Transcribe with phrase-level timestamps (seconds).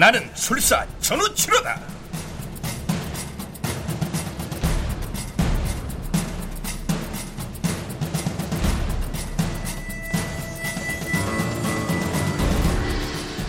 [0.00, 1.78] 나는 술사 전우치로다.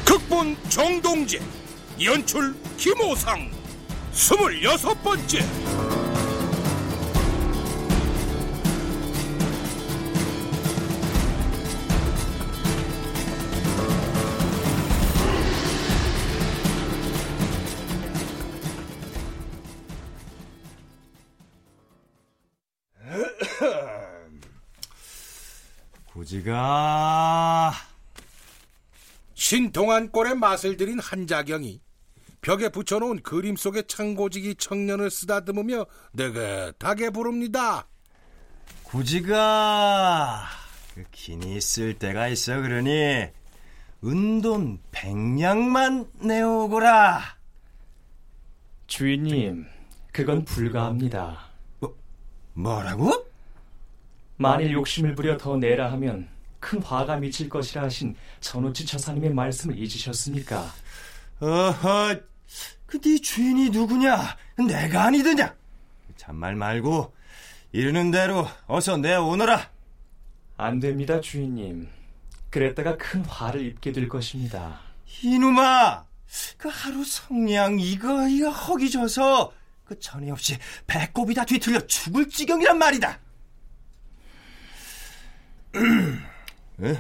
[0.04, 1.40] 극본 정동재
[2.04, 3.50] 연출 김호상
[4.12, 5.61] 스물여섯 번째
[26.52, 27.72] 가
[29.34, 31.82] 신동안 꼴의 맛을 들인 한자경이
[32.42, 37.88] 벽에 붙여놓은 그림 속의 창고지기 청년을 쓰다듬으며 느긋하게 부릅니다.
[38.84, 40.46] 고지가
[40.96, 43.28] 그 기니 있을 때가 있어 그러니
[44.04, 47.22] 은돈 백냥만 내오거라.
[48.88, 49.68] 주인님,
[50.12, 51.46] 그건 불가합니다.
[51.80, 51.96] 뭐,
[52.54, 53.26] 뭐라고?
[54.38, 56.28] 만일 욕심을 부려 더 내라 하면
[56.62, 60.74] 큰 화가 미칠 것이라 하신 전우치 처사님의 말씀을 잊으셨습니까?
[61.42, 62.16] 어허,
[62.86, 64.38] 그네 주인이 누구냐?
[64.70, 65.54] 내가 아니더냐?
[66.16, 67.14] 잔말 말고
[67.74, 69.70] 이르는 대로 어서 내오너라.
[70.58, 71.90] 안 됩니다, 주인님.
[72.52, 74.82] 그랬다가 큰 화를 입게 될 것입니다.
[75.24, 76.06] 이놈아,
[76.58, 79.52] 그 하루 성냥 이거 이거 허기져서
[79.84, 83.20] 그 전에 없이 배꼽이 다 뒤틀려 죽을 지경이란 말이다.
[86.82, 86.96] 어?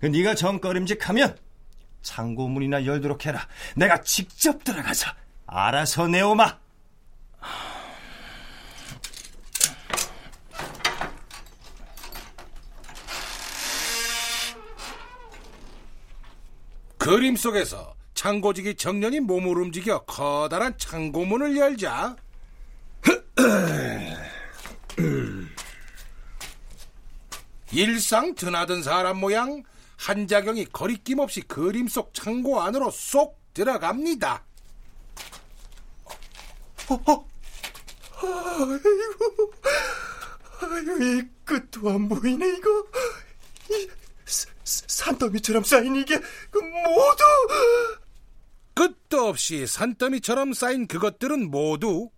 [0.00, 1.36] 그 네가 정거림직하면
[2.02, 3.46] 창고문이나 열도록 해라.
[3.74, 5.10] 내가 직접 들어가서
[5.46, 6.58] 알아서 내오마.
[16.98, 22.16] 그림 속에서 창고지기 청년이 몸을 움직여 커다란 창고문을 열자
[27.76, 29.62] 일상 드나든 사람 모양
[29.98, 34.42] 한자경이 거리낌 없이 그림 속 창고 안으로 쏙 들어갑니다.
[36.88, 37.28] 어, 어.
[38.14, 39.52] 아이고,
[40.62, 42.86] 아이고, 이 끝도 안 보이네, 이거.
[43.70, 43.90] 이
[44.24, 46.18] 사, 산더미처럼 쌓인 이게,
[46.50, 47.24] 그 모두.
[48.72, 52.08] 끝도 없이 산더미처럼 쌓인 그것들은 모두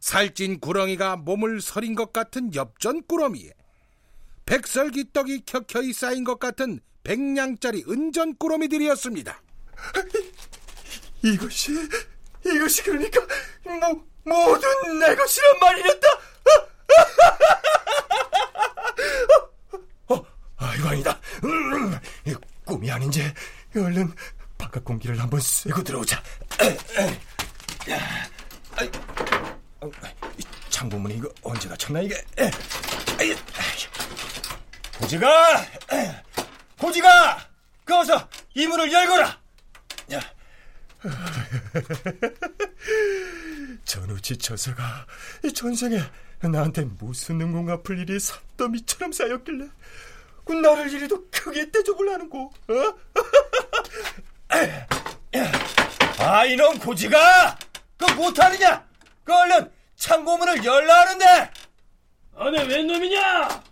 [0.00, 3.52] 살찐 구렁이가 몸을 서린 것 같은 엽전 꾸러미에
[4.50, 9.40] 백설기 떡이 켜켜이 쌓인 것 같은 백냥짜리 은전 꾸러미들이었습니다.
[11.22, 11.88] 이것이,
[12.44, 13.20] 이것이 그러니까,
[14.24, 16.08] 모, 모든 내 것이란 말이랬다!
[20.08, 21.20] 어, 아이고, 아니다.
[21.44, 21.96] 음,
[22.64, 23.32] 꿈이 아닌지,
[23.76, 24.12] 얼른
[24.58, 26.20] 바깥 공기를 한번 쐬고 들어오자.
[30.70, 32.20] 창고문이 이거 언제 닫혔나, 이게?
[35.00, 35.64] 고지가,
[36.78, 37.48] 고지가,
[37.84, 39.40] 그 어서 이 문을 열거라.
[43.84, 45.06] 전우치 처서가
[45.44, 45.98] 이 전생에
[46.42, 49.66] 나한테 무슨 응공 갚을 일이 산더미처럼 쌓였길래
[50.44, 51.70] 그 나를 이리도 크게
[52.12, 52.94] 하는고 어?
[56.18, 57.58] 아 이놈 고지가!
[57.96, 58.86] 그 못하느냐?
[59.24, 61.50] 그 얼른 창고문을 열라 하는데!
[62.36, 63.62] 아네 웬 놈이냐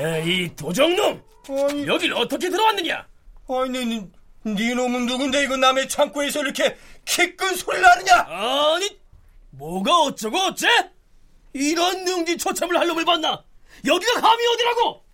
[0.00, 1.22] 에이 도적놈?
[1.48, 3.06] 아니, 여길 어떻게 들어왔느냐?
[3.48, 4.08] 아니 네,
[4.42, 8.26] 네 놈은 누군데 이거 남의 창고에서 이렇게 키큰 소리를 하느냐?
[8.28, 8.98] 아니
[9.50, 10.66] 뭐가 어쩌고 어째?
[11.52, 13.44] 이런 능지처참을 할 놈을 봤나?
[13.84, 15.04] 여기가 감히 어디라고?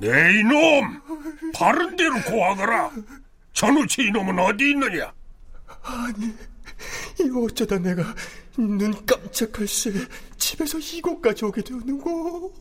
[0.00, 1.07] 네 이놈
[1.54, 2.90] 바른 대로 고하거라.
[3.52, 5.12] 전우치 이놈은 어디 있느냐?
[5.82, 6.26] 아니
[7.20, 8.02] 이 어쩌다 내가
[8.56, 9.92] 눈 깜짝할 새
[10.36, 12.54] 집에서 이곳까지 오게 되었는고?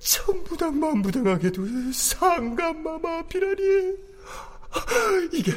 [0.00, 3.96] 천부당 만부당하게도 상감마마 앞이라니.
[5.32, 5.52] 이게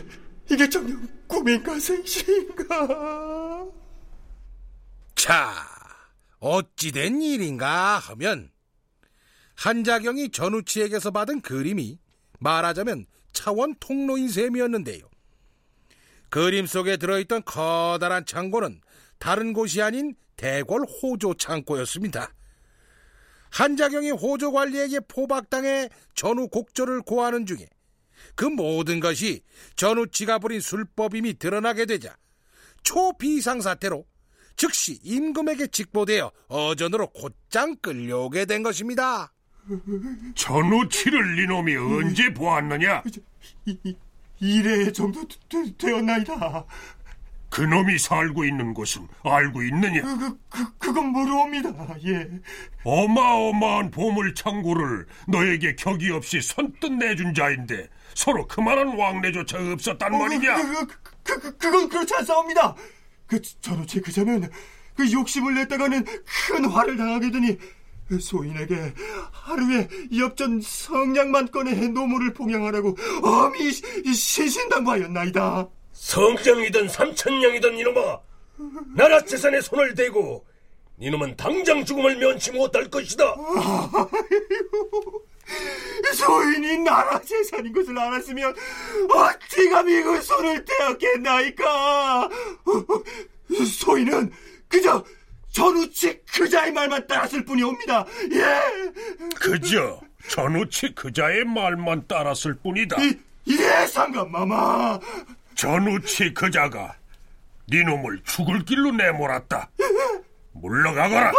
[0.49, 3.65] 이게 정녕 꿈인가 생시인가?
[5.15, 5.53] 자
[6.39, 8.49] 어찌된 일인가 하면
[9.61, 11.99] 한자경이 전우치에게서 받은 그림이
[12.39, 15.07] 말하자면 차원 통로인 셈이었는데요.
[16.31, 18.81] 그림 속에 들어있던 커다란 창고는
[19.19, 22.33] 다른 곳이 아닌 대궐 호조 창고였습니다.
[23.51, 27.69] 한자경이 호조 관리에게 포박당해 전우 곡조를 고하는 중에
[28.33, 29.43] 그 모든 것이
[29.75, 32.17] 전우치가 부린 술법임이 드러나게 되자
[32.81, 34.07] 초비상사태로
[34.55, 39.31] 즉시 임금에게 직보되어 어전으로 곧장 끌려오게 된 것입니다.
[40.35, 43.03] 전우치를 이놈이 언제 보았느냐?
[43.65, 43.95] 이,
[44.39, 46.65] 이래 정도 되, 되었나이다.
[47.49, 50.01] 그놈이 살고 있는 곳은 알고 있느냐?
[50.01, 51.69] 그, 그, 그, 그건 모르옵니다.
[52.05, 52.29] 예.
[52.83, 60.55] 어마어마한 보물 창고를 너에게 격이 없이 선뜻 내준 자인데 서로 그만한 왕래조차 없었단 말이냐?
[60.55, 60.87] 그, 그,
[61.23, 62.75] 그, 그, 그건 그렇지 않사옵니다.
[63.27, 64.49] 그 전우치 그자는
[64.95, 67.57] 그 욕심을 냈다가는 큰 화를 당하게 되니
[68.19, 68.93] 소인에게
[69.31, 69.87] 하루에
[70.17, 73.71] 엽전 성냥만 꺼내 노무를 봉양하라고 엄히
[74.13, 75.69] 신신당부하였나이다.
[75.93, 78.19] 성장이든 삼천냥이든 이놈아
[78.95, 80.45] 나라 재산에 손을 대고
[80.99, 83.35] 이놈은 당장 죽음을 면치 못할 것이다
[86.13, 88.55] 소인이 나라 재산인 것을 알았으면
[89.13, 92.29] 어찌 감히 그 손을 떼었겠나이까
[93.79, 94.31] 소인은
[94.67, 95.03] 그저
[95.51, 98.05] 전우치 그자의 말만 따랐을 뿐이옵니다.
[98.31, 98.91] 예.
[99.35, 99.99] 그저
[100.29, 103.01] 전우치 그자의 말만 따랐을 뿐이다.
[103.01, 103.17] 이,
[103.49, 104.99] 예 상감마마.
[105.55, 106.95] 전우치 그자가
[107.69, 109.69] 니놈을 죽을 길로 내몰았다.
[110.53, 111.31] 물러가거라.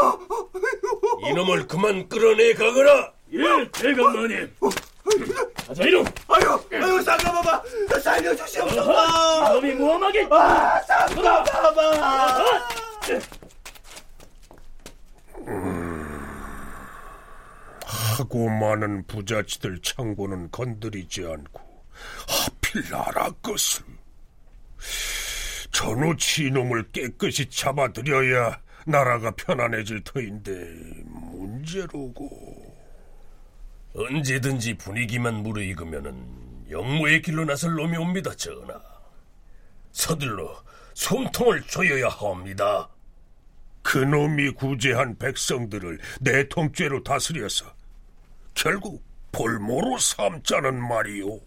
[1.28, 3.12] 이놈을 그만 끌어내 가거라.
[3.32, 4.54] 예 대감마님.
[5.66, 6.04] 가자 이놈.
[6.28, 7.62] 아유 아유 상감마마.
[8.02, 9.58] 살려주시옵소서.
[9.58, 10.28] 이놈이 모함하게.
[10.30, 12.62] 아 상감마마
[18.22, 21.60] 하고 많은 부자치들 창고는 건드리지 않고
[22.28, 23.84] 하필 나라 것을
[25.72, 30.50] 전우치 이놈을 깨끗이 잡아들여야 나라가 편안해질 터인데
[31.04, 32.72] 문제로고.
[33.94, 38.80] 언제든지 분위기만 무르익으면은 영모의 길로 나설 놈이 옵니다 전하.
[39.90, 40.62] 서둘러
[40.94, 42.88] 솜통을 조여야 하옵니다.
[43.82, 47.81] 그놈이 구제한 백성들을 내 통죄로 다스려서
[48.54, 49.02] 결국
[49.32, 51.40] 볼모로 삼자는 말이오.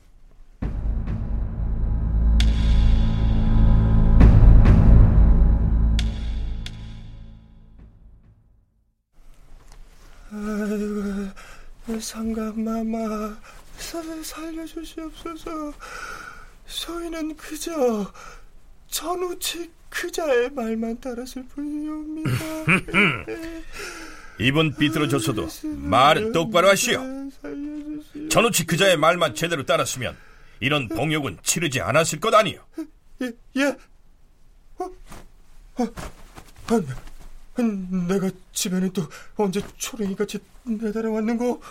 [10.31, 13.37] 아이고, 상감마마,
[14.23, 15.73] 살려주시옵소서.
[16.65, 18.11] 소인은 그저
[18.87, 22.29] 전우치 그자의 말만 따랐을 뿐이옵니다.
[24.39, 27.01] 입은 삐뚤어졌어도 말은 똑바로 하시오.
[28.29, 30.15] 전우치 그자의 말만 제대로 따랐으면
[30.59, 32.59] 이런 봉욕은 치르지 않았을 것 아니오.
[33.21, 33.65] 예, 예.
[34.77, 34.85] 어?
[35.77, 35.83] 어?
[36.67, 36.75] 아,
[37.57, 37.61] 아,
[38.07, 39.03] 내가 집에는 또
[39.37, 41.61] 언제 초랭이같이 내달아왔는고?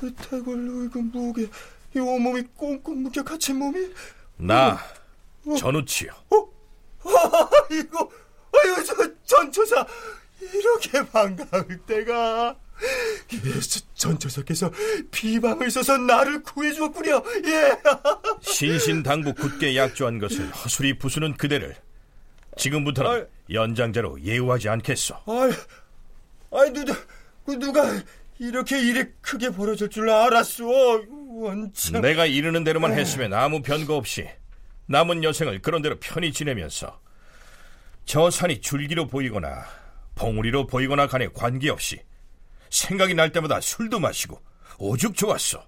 [0.00, 1.48] 그 태골로 그 무게,
[1.94, 3.88] 이 온몸이 꽁꽁 묶여 갇힌 몸이?
[4.36, 4.78] 나
[5.58, 6.12] 전우치요.
[6.30, 6.48] 어?
[7.70, 8.12] 아이고,
[8.52, 9.86] 아이고, 저 전처사
[10.40, 12.56] 이렇게 반가울 때가.
[13.32, 14.70] 예, 저, 전처사께서
[15.10, 17.22] 비방을 써서 나를 구해주었군요.
[17.46, 17.78] 예.
[18.42, 21.74] 신신당부 굳게 약조한 것을 허술히 부수는 그대를
[22.58, 23.24] 지금부터는 아이.
[23.50, 25.14] 연장자로 예우하지 않겠소.
[25.26, 25.50] 아이,
[26.52, 27.82] 아이, 누, 누, 누가
[28.38, 30.64] 이렇게 일이 크게 벌어질 줄 알았어.
[31.30, 32.02] 원참.
[32.02, 34.28] 내가 이르는 대로만 했으면 아무 변거 없이
[34.86, 37.00] 남은 여생을 그런 대로 편히 지내면서
[38.04, 39.64] 저 산이 줄기로 보이거나
[40.16, 42.02] 봉우리로 보이거나 간에 관계없이
[42.70, 44.40] 생각이 날 때마다 술도 마시고
[44.78, 45.64] 오죽 좋았어.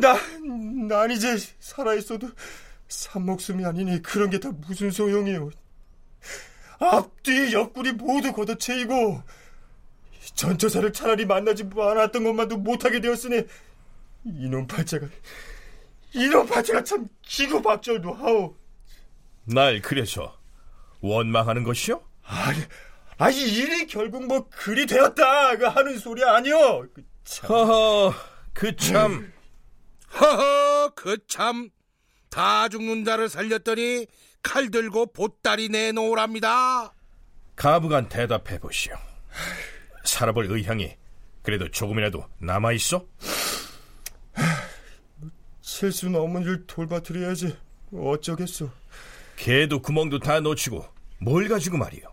[0.00, 0.18] 나,
[0.86, 2.28] 난 이제 살아있어도
[2.88, 5.50] 산목숨이 아니니 그런 게 다 무슨 소용이요.
[6.80, 9.22] 앞뒤 옆구리 모두 걷어채이고
[10.34, 13.42] 전처사를 차라리 만나지 않았던 것만도 못하게 되었으니
[14.24, 15.08] 이놈 팔자가
[16.14, 18.56] 이놈 팔자가 참 기고박절도 하오.
[19.44, 20.37] 날 그래서
[21.00, 22.02] 원망하는 것이요?
[22.24, 22.58] 아니,
[23.18, 26.86] 아니 일이 결국 뭐 그리 되었다 그 하는 소리 아니오.
[26.92, 27.50] 그 참.
[27.50, 28.14] 허허,
[28.52, 29.32] 그 참.
[30.20, 31.70] 허허 그 참
[32.30, 34.06] 다 죽는 자를 살렸더니
[34.42, 36.92] 칼 들고 보따리 내놓으랍니다.
[37.56, 38.94] 가부간 대답해 보시오.
[40.04, 40.94] 살아볼 의향이
[41.42, 43.04] 그래도 조금이라도 남아 있어?
[45.62, 47.56] 실수 넘은 일 돌봐드려야지.
[47.94, 48.70] 어쩌겠소.
[49.38, 50.84] 개도 구멍도 다 놓치고
[51.20, 52.12] 뭘 가지고 말이오.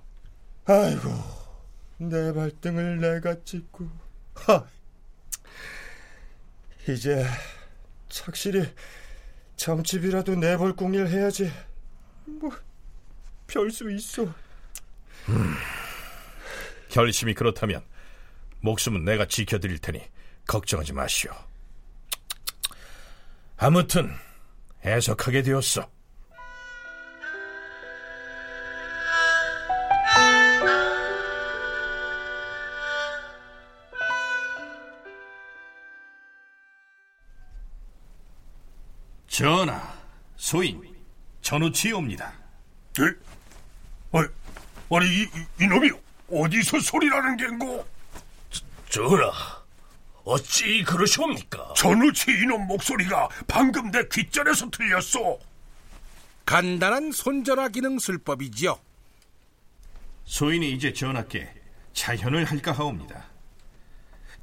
[0.66, 1.10] 아이고,
[1.98, 3.90] 내 발등을 내가 찍고.
[4.36, 4.66] 하.
[6.88, 7.26] 이제
[8.10, 8.64] 착실히
[9.56, 11.52] 점집이라도 내볼 궁리를 해야지.
[12.26, 12.52] 뭐,
[13.48, 14.32] 별수 있어.
[16.90, 17.84] 결심이 그렇다면
[18.62, 20.02] 목숨은 내가 지켜드릴 테니
[20.48, 21.32] 걱정하지 마시오.
[23.58, 24.12] 아무튼
[24.84, 25.95] 해석하게 되었어.
[39.36, 39.94] 전하,
[40.38, 40.82] 소인,
[41.42, 42.32] 전우치옵니다.
[42.94, 43.04] 네?
[44.14, 44.28] 아니,
[44.90, 45.28] 아니 이,
[45.60, 45.92] 이, 놈이
[46.32, 47.86] 어디서 소리라는 겐고?
[48.90, 49.34] 전하,
[50.24, 51.74] 어찌 그러시옵니까?
[51.76, 55.38] 전우치 이놈 목소리가 방금 내 귓전에서 들렸소.
[56.46, 58.80] 간단한 손전화 기능 술법이지요.
[60.24, 61.54] 소인이 이제 전하께
[61.92, 63.26] 자현을 할까 하옵니다.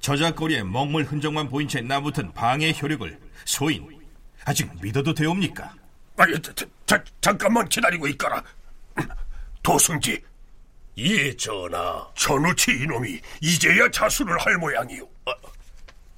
[0.00, 4.01] 저작거리에 먹물 흔적만 보인 채 나붙은 방해 효력을 소인
[4.44, 5.74] 아직 믿어도 되옵니까?
[6.16, 8.42] 아니, 자, 자, 자, 잠깐만 기다리고 있거라.
[9.62, 10.22] 도승지,
[10.98, 12.06] 예, 전하.
[12.14, 15.08] 전우치 이놈이 이제야 자수를 할 모양이오.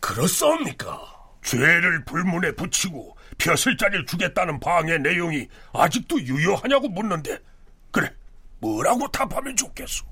[0.01, 1.15] 그렇사옵니까?
[1.43, 7.39] 죄를 불문에 붙이고 벼슬자리를 주겠다는 방의 내용이 아직도 유효하냐고 묻는데
[7.91, 8.11] 그래
[8.61, 10.05] 뭐라고 답하면 좋겠소?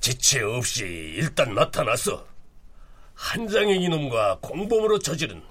[0.00, 0.84] 지체 없이
[1.16, 2.26] 일단 나타나서
[3.14, 5.42] 한장의 이놈과 공범으로 저지른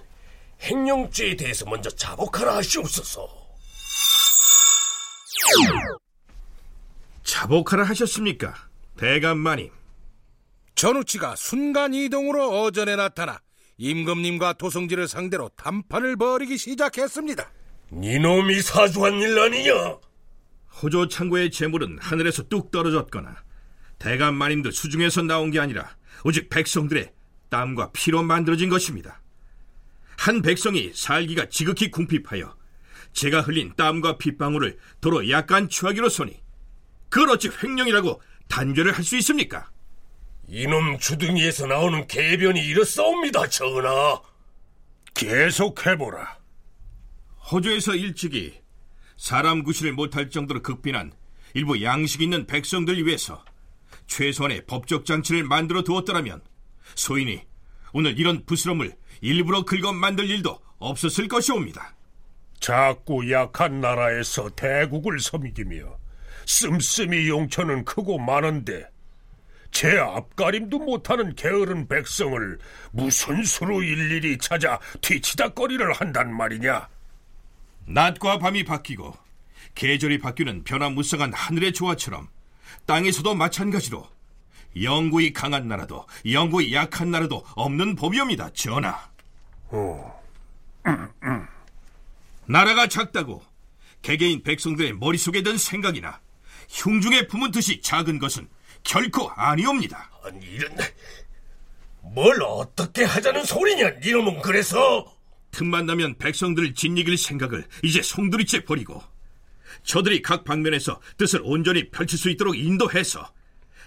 [0.62, 3.27] 행령죄에 대해서 먼저 자복하라 하시옵소서.
[7.24, 8.53] 자복하라 하셨습니까?
[8.98, 9.72] 대감마님.
[10.75, 13.39] 전우치가 순간 이동으로 어전에 나타나
[13.77, 17.51] 임금님과 도성지를 상대로 담판을 벌이기 시작했습니다.
[17.91, 19.98] 니놈이 사주한 일 아니냐?
[20.82, 23.36] 호조 창고의 재물은 하늘에서 뚝 떨어졌거나
[24.00, 27.12] 대감마님들 수중에서 나온 게 아니라 오직 백성들의
[27.51, 29.22] 땀과 피로 만들어진 것입니다.
[30.17, 32.55] 한 백성이 살기가 지극히 궁핍하여
[33.13, 36.39] 제가 흘린 땀과 핏방울을 도로 약간 취하기로 서니
[37.10, 39.70] 그걸 어찌 횡령이라고 단죄를 할 수 있습니까?
[40.48, 44.22] 이놈 주둥이에서 나오는 개변이 이렇사옵니다, 전하.
[45.13, 46.39] 계속해보라.
[47.51, 48.62] 호조에서 일찍이
[49.17, 51.12] 사람 구실을 못할 정도로 극빈한
[51.53, 53.43] 일부 양식 있는 백성들 위해서
[54.08, 56.41] 최소한의 법적 장치를 만들어 두었더라면
[56.96, 57.42] 소인이
[57.94, 61.96] 오늘 이런 부스럼을 일부러 긁어 만들 일도 없었을 것이옵니다.
[62.60, 65.98] 작고 약한 나라에서 대국을 섬기며
[66.46, 68.88] 씀씀이 용처는 크고 많은데
[69.72, 72.60] 제 앞가림도 못하는 게으른 백성을
[72.92, 76.88] 무슨 수로 일일이 찾아 뒤치다거리를 한단 말이냐?
[77.88, 79.16] 낮과 밤이 바뀌고
[79.76, 82.28] 계절이 바뀌는 변화무쌍한 하늘의 조화처럼
[82.86, 84.08] 땅에서도 마찬가지로
[84.80, 89.10] 영구히 강한 나라도 영구히 약한 나라도 없는 법이옵니다, 전하.
[92.46, 93.44] 나라가 작다고
[94.01, 96.20] 개개인 백성들의 머릿속에 든 생각이나
[96.70, 98.48] 흉중에 품은 듯이 작은 것은
[98.84, 100.10] 결코 아니옵니다.
[100.24, 100.75] 아니, 이런...
[102.01, 105.16] 뭘 어떻게 하자는 소리냐, 니놈은 그래서?
[105.51, 109.04] 틈만 나면 백성들을 짓이길 생각을 이제 송두리째 버리고
[109.84, 113.32] 저들이 각 방면에서 뜻을 온전히 펼칠 수 있도록 인도해서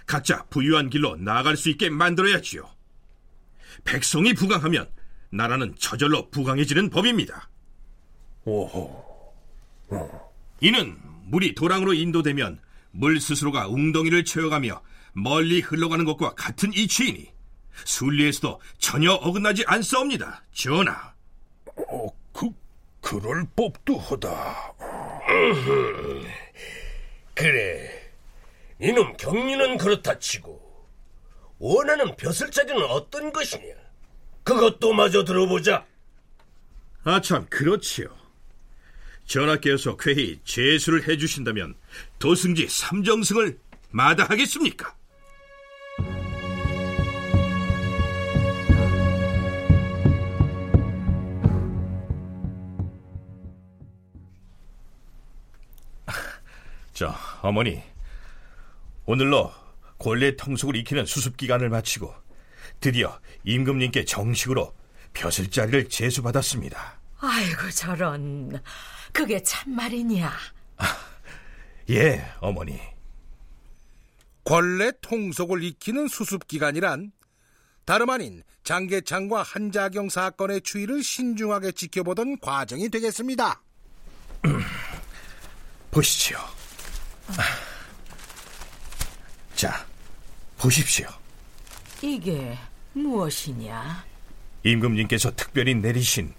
[0.05, 2.69] 각자 부유한 길로 나아갈 수 있게 만들어야지요.
[3.83, 4.89] 백성이 부강하면
[5.31, 7.49] 나라는 저절로 부강해지는 법입니다.
[8.45, 9.03] 오호.
[10.61, 12.59] 이는 물이 도랑으로 인도되면
[12.91, 14.81] 물 스스로가 웅덩이를 채워가며
[15.13, 17.33] 멀리 흘러가는 것과 같은 이치이니
[17.83, 20.43] 순리에서도 전혀 어긋나지 않사옵니다.
[20.53, 21.13] 전하.
[21.89, 22.49] 어, 그,
[23.01, 24.73] 그럴 법도 하다.
[27.33, 27.94] 그래.
[28.79, 30.61] 이놈 경리는 그렇다 치고
[31.57, 33.73] 원하는 벼슬자리는 어떤 것이냐?
[34.43, 35.85] 그것도 마저 들어보자.
[37.03, 38.07] 아참 그렇지요.
[39.25, 41.75] 전하께서 쾌히 제수를 해주신다면
[42.19, 43.57] 도승지 삼정승을
[43.91, 44.95] 마다하겠습니까?
[56.93, 57.83] 저 어머니
[59.05, 59.51] 오늘로
[59.99, 62.13] 권례 통속을 익히는 수습 기간을 마치고
[62.79, 64.73] 드디어 임금님께 정식으로
[65.13, 66.99] 벼슬 자리를 제수받았습니다.
[67.19, 68.61] 아이고 저런
[69.13, 70.31] 그게 참말이냐
[71.91, 72.79] 예, 어머니.
[74.43, 77.11] 권례 통속을 익히는 수습 기간이란
[77.85, 83.61] 다름 아닌 장계창과 한자경 사건의 추이를 신중하게 지켜보던 과정이 되겠습니다.
[85.91, 86.39] 보시지요.
[89.55, 89.85] 자,
[90.57, 91.07] 보십시오.
[92.01, 92.57] 이게
[92.93, 94.03] 무엇이냐
[94.63, 96.33] 임금님께서 특별히 내리신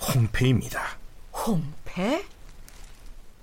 [0.00, 0.98] 홍패입니다.
[1.32, 2.24] 홍패?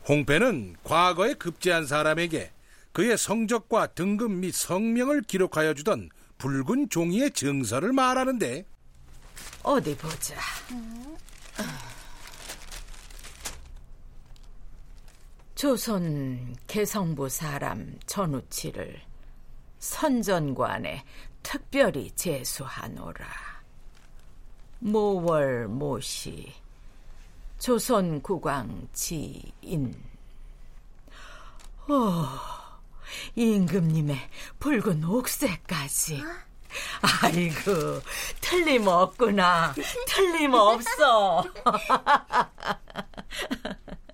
[0.07, 2.51] 홍패는 과거에 급제한 사람에게
[2.91, 8.65] 그의 성적과 등급 및 성명을 기록하여 주던 붉은 종이의 증서를 말하는데
[9.63, 10.35] 어디 보자
[15.55, 19.01] 조선 개성부 사람 전우치를
[19.79, 21.05] 선전관에
[21.41, 23.25] 특별히 제수하노라.
[24.79, 26.53] 모월 모시
[27.57, 29.95] 조선 국왕 지인.
[31.87, 32.25] 오,
[33.35, 34.17] 임금님의
[34.59, 36.21] 붉은 옥새까지.
[37.21, 38.01] 아이고,
[38.41, 39.73] 틀림없구나.
[40.05, 41.45] 틀림없어.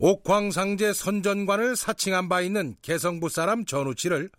[0.00, 4.30] 옥황상제 선전관을 사칭한 바 있는 개성부 사람 전우치를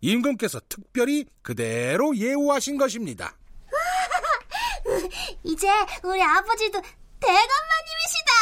[0.00, 3.36] 임금께서 특별히 그대로 예우하신 것입니다.
[5.42, 5.68] 이제
[6.04, 6.80] 우리 아버지도
[7.18, 8.32] 대감마님이시다.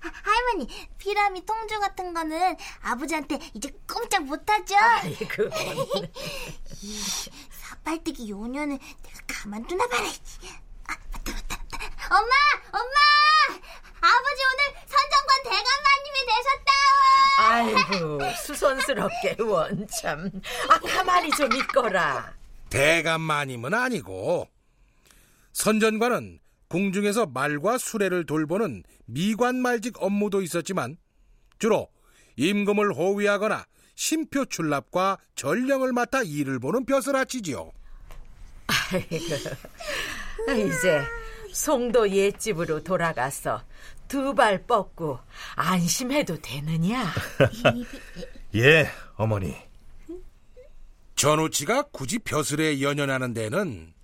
[0.22, 4.74] 할머니, 피라미 통주 같은 거는 아버지한테 이제 꼼짝 못하죠?
[4.74, 5.50] 아이고.
[7.50, 10.48] 사팔뜨기 요년은 내가 가만두나 말아야지.
[10.86, 12.16] 아, 맞다, 맞다, 맞다.
[12.16, 12.80] 엄마!
[12.80, 12.96] 엄마!
[14.00, 16.70] 아버지 오늘 선정관 대감마님이 되셨다!
[17.38, 20.30] 아이고, 수선스럽게 원참.
[20.68, 22.32] 아, 가만히 좀 있거라.
[22.70, 24.48] 대감마님은 아니고
[25.52, 30.96] 선전관은 궁중에서 말과 수레를 돌보는 미관말직 업무도 있었지만
[31.58, 31.88] 주로
[32.36, 37.70] 임금을 호위하거나 심표 출납과 전령을 맡아 일을 보는 벼슬아치지요.
[40.50, 41.02] 이제
[41.56, 43.62] 송도 옛집으로 돌아가서
[44.08, 45.18] 두 발 뻗고
[45.56, 47.06] 안심해도 되느냐?
[48.54, 49.56] 예, 어머니.
[51.16, 53.94] 전우치가 굳이 벼슬에 연연하는 데는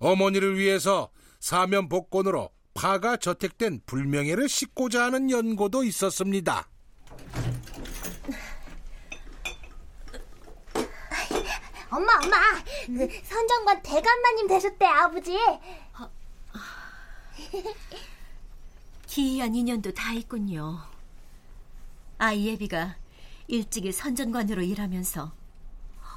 [0.00, 6.68] 어머니를 위해서 사면 복권으로 파가 저택된 불명예를 씻고자 하는 연고도 있었습니다.
[11.90, 12.36] 엄마, 엄마!
[12.86, 15.36] 그 선정관 대감마님 되셨대, 아버지!
[19.06, 20.80] 기이한 인연도 다 있군요.
[22.18, 22.96] 아이 예비가
[23.48, 25.32] 일찍이 선전관으로 일하면서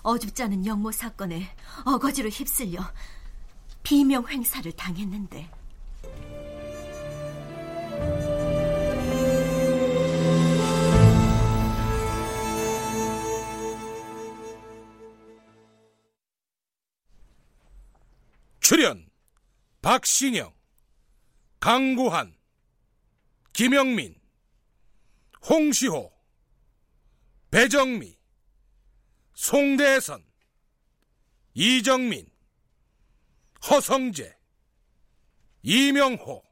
[0.04, 1.50] 어줍지 않은 영모 사건에
[1.84, 2.80] 어거지로 휩쓸려
[3.84, 5.50] 비명 횡사를 당했는데
[18.60, 19.06] 출연
[19.84, 20.55] 박신영,
[21.66, 22.38] 강구한,
[23.52, 24.22] 김영민,
[25.50, 26.14] 홍시호,
[27.50, 28.20] 배정미,
[29.34, 30.24] 송대선,
[31.56, 32.30] 이정민,
[33.68, 34.38] 허성재,
[35.64, 36.44] 이명호,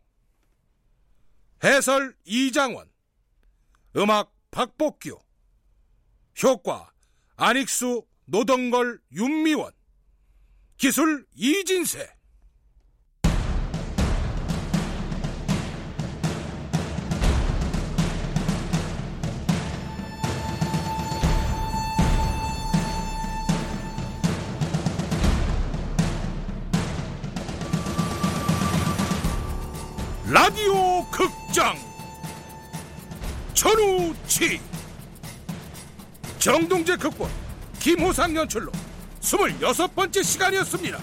[1.64, 2.92] 해설 이장원,
[3.96, 5.22] 음악 박복규,
[6.42, 6.92] 효과
[7.36, 9.74] 안익수, 노동걸, 윤미원,
[10.78, 12.23] 기술 이진세.
[30.34, 31.78] 라디오 극장
[33.54, 34.60] 천우치
[36.40, 37.30] 정동재 극본
[37.80, 38.72] 김호상 연출로
[39.22, 40.98] 스물여섯 번째 시간이었습니다.